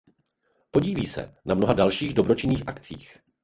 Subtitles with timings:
[0.71, 3.17] Podílí se na mnoha dalších dobročinných akcích.